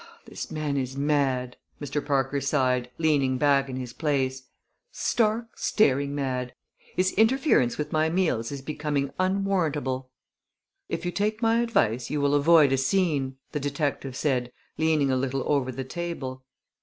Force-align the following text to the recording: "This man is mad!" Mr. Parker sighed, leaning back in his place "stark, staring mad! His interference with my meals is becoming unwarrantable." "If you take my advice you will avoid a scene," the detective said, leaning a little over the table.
"This 0.25 0.49
man 0.49 0.77
is 0.77 0.97
mad!" 0.97 1.57
Mr. 1.79 2.03
Parker 2.03 2.41
sighed, 2.41 2.89
leaning 2.97 3.37
back 3.37 3.69
in 3.69 3.75
his 3.75 3.93
place 3.93 4.47
"stark, 4.91 5.49
staring 5.59 6.15
mad! 6.15 6.55
His 6.95 7.11
interference 7.11 7.77
with 7.77 7.91
my 7.91 8.09
meals 8.09 8.51
is 8.51 8.63
becoming 8.63 9.11
unwarrantable." 9.19 10.09
"If 10.89 11.05
you 11.05 11.11
take 11.11 11.43
my 11.43 11.59
advice 11.61 12.09
you 12.09 12.19
will 12.19 12.33
avoid 12.33 12.71
a 12.71 12.77
scene," 12.79 13.37
the 13.51 13.59
detective 13.59 14.15
said, 14.15 14.51
leaning 14.75 15.11
a 15.11 15.15
little 15.15 15.43
over 15.45 15.71
the 15.71 15.83
table. 15.83 16.45